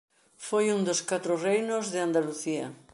[0.47, 2.67] Foi un dos catro reinos de Andalucía.